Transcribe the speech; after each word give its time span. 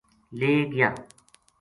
لے 0.37 0.51
گیا 0.71 0.89